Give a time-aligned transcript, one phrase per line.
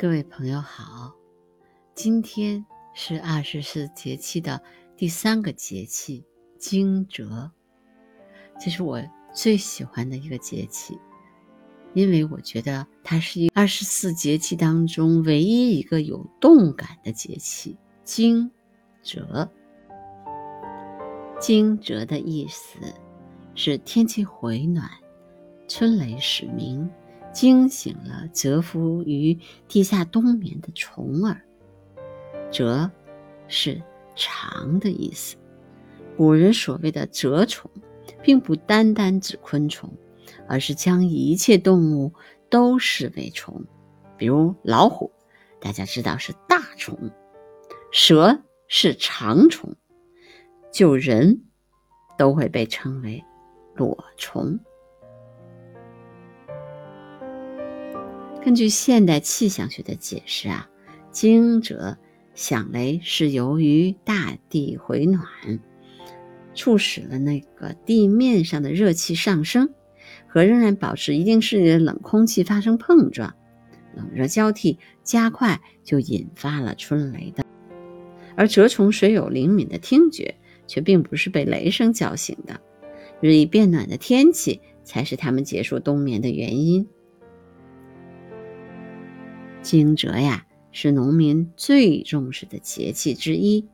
[0.00, 1.12] 各位朋友好，
[1.92, 2.64] 今天
[2.94, 4.62] 是二十四节气的
[4.96, 6.24] 第三个节气
[6.56, 7.50] 惊蛰，
[8.60, 9.02] 这是我
[9.34, 10.96] 最喜欢的一个节气，
[11.94, 17.76] 因为我觉得它是一二十四节气当中唯一一个有动感的节气。
[18.04, 18.48] 惊
[19.02, 19.50] 蛰，
[21.40, 22.78] 惊蛰的意思
[23.56, 24.88] 是天气回暖，
[25.66, 26.88] 春雷始鸣。
[27.32, 29.38] 惊醒了蛰伏于
[29.68, 31.42] 地下冬眠的虫儿。
[32.50, 32.90] 蛰
[33.46, 33.82] 是
[34.16, 35.36] 长的意思。
[36.16, 37.70] 古人所谓的蛰虫，
[38.22, 39.92] 并不单单指昆虫，
[40.48, 42.12] 而是将一切动物
[42.50, 43.64] 都视为虫。
[44.16, 45.12] 比如老虎，
[45.60, 46.96] 大家知道是大虫；
[47.92, 49.76] 蛇是长虫，
[50.72, 51.44] 就人
[52.16, 53.22] 都会被称为
[53.76, 54.58] 裸虫。
[58.44, 60.70] 根据现代气象学的解释啊，
[61.10, 61.96] 惊蛰
[62.34, 65.22] 响雷是由于大地回暖，
[66.54, 69.68] 促使了那个地面上的热气上升，
[70.26, 73.34] 和仍然保持一定势力的冷空气发生碰撞，
[73.94, 77.44] 冷热交替加快，就引发了春雷的。
[78.36, 82.60] 而蛰虫虽有灵敏的听觉，却并不是被雷声叫醒的，
[83.20, 86.86] 日益变暖的天气才是它们结束冬眠的原因。
[89.68, 93.68] 惊蛰呀，是农民最重视的节气之一。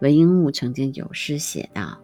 [0.00, 2.00] 韦应物曾经有诗写道：“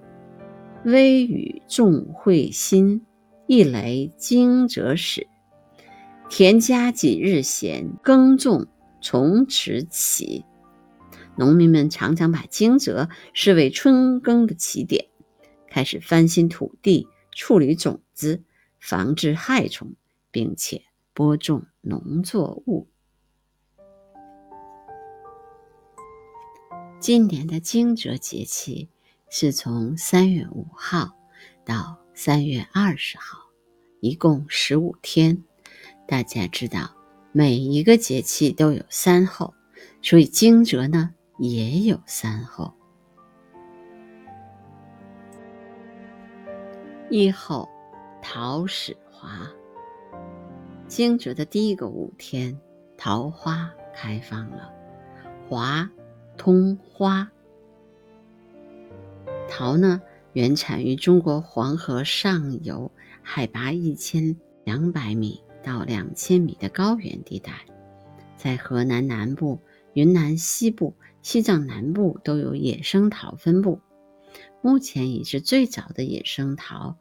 [0.84, 3.06] 微雨众会心，
[3.46, 5.28] 一雷惊蛰始。
[6.28, 8.66] 田家几日闲，耕种
[9.00, 10.44] 从迟起。”
[11.38, 15.06] 农民们常常把惊蛰视为春耕的起点，
[15.70, 18.42] 开始翻新土地、处理种子、
[18.80, 19.94] 防治害虫，
[20.32, 20.82] 并且。
[21.18, 22.86] 播种农作物。
[27.00, 28.88] 今年的惊蛰节气
[29.28, 31.16] 是从三月五号
[31.64, 33.36] 到三月二十号，
[33.98, 35.42] 一共十五天。
[36.06, 36.94] 大家知道，
[37.32, 39.52] 每一个节气都有三候，
[40.00, 42.72] 所以惊蛰呢也有三候。
[47.10, 47.68] 一候，
[48.22, 49.50] 桃始华。
[50.88, 52.58] 惊蛰的第一个五天，
[52.96, 54.72] 桃花开放了。
[55.46, 55.88] 华，
[56.38, 57.30] 通花。
[59.50, 60.00] 桃呢，
[60.32, 62.90] 原产于中国黄河上游，
[63.22, 64.34] 海拔一千
[64.64, 67.52] 两百米到两千米的高原地带，
[68.36, 69.60] 在河南南部、
[69.92, 73.78] 云南西部、西藏南部都有野生桃分布。
[74.62, 76.96] 目前已知最早的野生桃，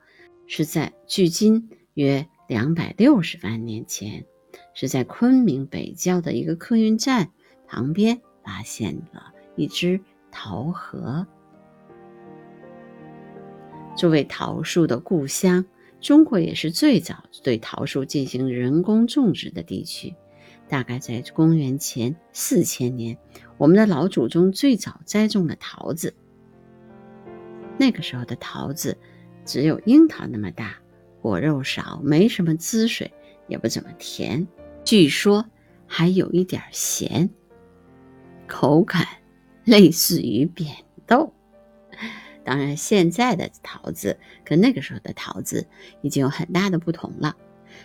[0.45, 2.27] 是在距今约。
[2.47, 4.25] 两百六十万年前，
[4.74, 7.31] 是在昆明北郊的一个客运站
[7.68, 10.00] 旁边发现了一只
[10.31, 11.28] 桃核。
[13.97, 15.66] 作为桃树的故乡，
[16.00, 20.16] 中国也是最早对桃树进行人工种植的地区。
[20.69, 23.18] 大概在公元前四千年，
[23.58, 26.14] 我们的老祖宗最早栽种了桃子。
[27.78, 28.97] 那个时候的桃子
[29.46, 30.78] 只有樱桃那么大。
[31.22, 33.11] 果肉少，没什么滋水，
[33.47, 34.47] 也不怎么甜，
[34.83, 35.45] 据说
[35.85, 37.29] 还有一点咸，
[38.47, 39.05] 口感
[39.63, 41.33] 类似于扁豆。
[42.44, 45.67] 当然，现在的桃子跟那个时候的桃子
[46.01, 47.35] 已经有很大的不同了。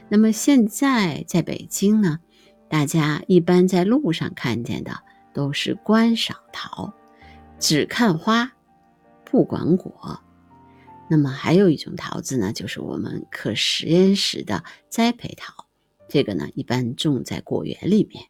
[0.09, 2.21] 那么现在在北京呢，
[2.69, 5.03] 大家一般在路上看见的
[5.35, 6.95] 都是观赏桃，
[7.59, 8.53] 只看花，
[9.25, 10.21] 不管果。
[11.13, 15.67] 那么还有一种桃子呢，就是我们可实验室的栽培桃，
[16.09, 18.29] 这个呢一般种在果园里面。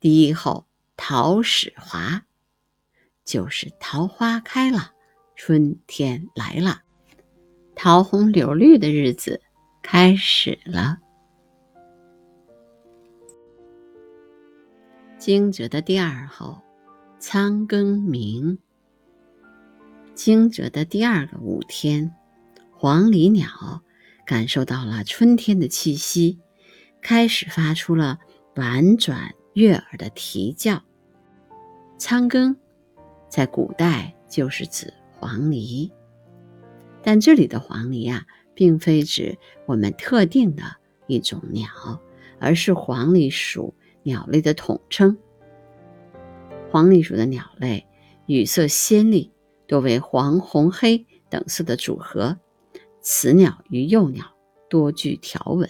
[0.00, 0.66] 第一候
[0.96, 2.26] 桃始华，
[3.24, 4.94] 就是桃花开了，
[5.36, 6.82] 春天来了，
[7.76, 9.40] 桃红柳绿的日子
[9.80, 10.98] 开始了。
[15.18, 16.60] 惊蛰的第二候
[17.20, 18.58] 仓庚鸣。
[20.14, 22.14] 惊蛰的第二个五天，
[22.70, 23.82] 黄鹂鸟
[24.26, 26.38] 感受到了春天的气息，
[27.00, 28.18] 开始发出了
[28.56, 30.82] 婉转悦耳的啼叫。
[31.98, 32.54] 仓庚
[33.28, 35.90] 在古代就是指黄鹂，
[37.02, 40.62] 但这里的黄鹂啊，并非指我们特定的
[41.06, 41.68] 一种鸟，
[42.38, 45.16] 而是黄鹂属鸟类的统称。
[46.70, 47.86] 黄鹂属的鸟类
[48.26, 49.30] 羽色鲜丽。
[49.72, 52.36] 多为黄、红、黑等色的组合，
[53.00, 54.26] 雌鸟与幼鸟
[54.68, 55.66] 多具条纹。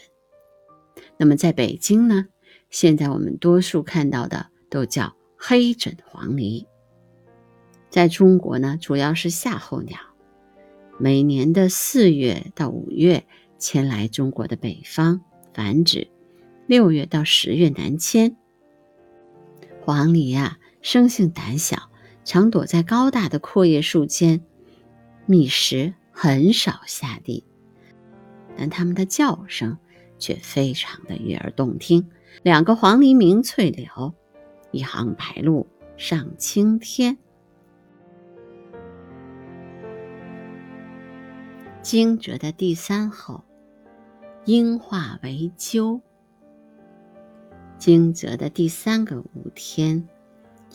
[1.16, 2.26] 那么在北京呢，
[2.68, 6.66] 现在我们多数看到的都叫黑枕黄鹂。
[7.90, 10.00] 在中国呢，主要是夏候鸟，
[10.98, 13.24] 每年的四月到五月
[13.56, 15.20] 迁来中国的北方
[15.54, 16.08] 繁殖，
[16.66, 18.36] 六月到十月南迁。
[19.80, 21.91] 黄鹂呀，生性胆小，
[22.24, 24.40] 常躲在高大的阔叶树间
[25.26, 27.44] 觅食，很少下地。
[28.56, 29.78] 但它们的叫声
[30.18, 32.10] 却非常的悦耳动听。
[32.42, 34.14] 两个黄鹂鸣翠柳，
[34.70, 35.66] 一行白鹭
[35.96, 37.16] 上青天。
[41.82, 43.42] 惊蛰的第三候，
[44.44, 46.00] 鹰化为鸠。
[47.76, 50.08] 惊蛰的第三个五天，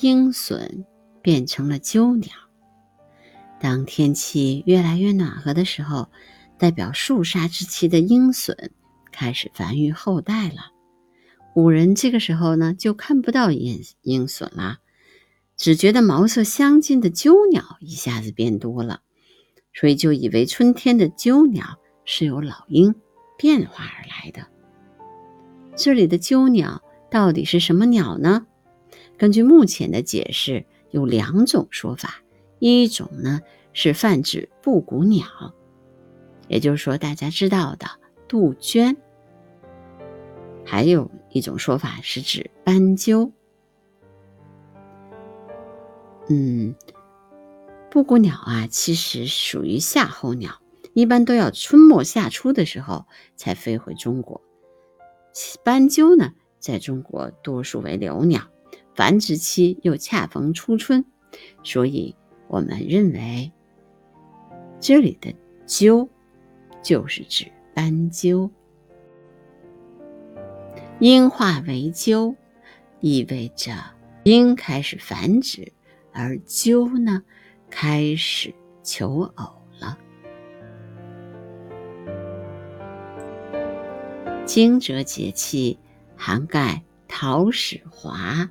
[0.01, 0.83] 鹰隼
[1.27, 2.29] 变成了鸠鸟。
[3.59, 6.07] 当天气越来越暖和的时候，
[6.57, 8.55] 代表肃杀之气的鹰隼
[9.11, 10.71] 开始繁育后代了。
[11.53, 14.77] 古人这个时候呢，就看不到鹰鹰隼了，
[15.57, 19.01] 只觉得毛色相近的鸠鸟一下子变多了。
[19.73, 22.95] 所以就以为春天的鸠鸟是由老鹰
[23.37, 24.47] 变化而来的。
[25.75, 26.81] 这里的鸠鸟
[27.11, 28.47] 到底是什么鸟呢？
[29.17, 32.21] 根据目前的解释，有两种说法。
[32.59, 33.41] 一种呢
[33.73, 35.25] 是泛指布谷鸟，
[36.47, 37.87] 也就是说大家知道的
[38.27, 38.95] 杜鹃；
[40.65, 43.31] 还有一种说法是指斑鸠。
[46.29, 46.75] 嗯。
[47.89, 50.61] 布谷鸟啊，其实属于夏候鸟，
[50.93, 53.05] 一般都要春末夏初的时候
[53.35, 54.41] 才飞回中国。
[55.63, 58.41] 斑鸠呢，在中国多数为留鸟，
[58.97, 61.05] 繁殖期又恰逢初春，
[61.63, 62.15] 所以
[62.47, 63.51] 我们认为
[64.79, 65.31] 这里的
[65.67, 66.09] “鸠”
[66.81, 67.45] 就是指
[67.75, 68.49] 斑鸠。
[70.99, 72.35] 鹰化为鸠，
[72.99, 73.71] 意味着
[74.23, 75.71] 鹰开始繁殖，
[76.11, 77.21] 而鸠呢？
[77.69, 78.51] 开始
[78.81, 79.95] 求偶了。
[84.43, 85.77] 惊蛰节气
[86.15, 88.49] 涵盖桃始华、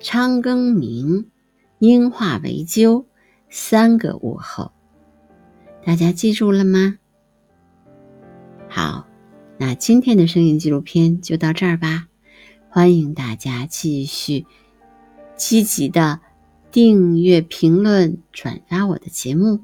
[0.00, 1.30] 昌庚明、
[1.78, 3.06] 鹰化为鸠
[3.48, 4.72] 三个午后，
[5.84, 6.98] 大家记住了吗？
[8.68, 9.06] 好，
[9.58, 12.08] 那今天的声音纪录片就到这儿吧。
[12.68, 14.46] 欢迎大家继续
[15.36, 16.20] 积极的。
[16.72, 19.60] 订阅、评论、转发我的节目。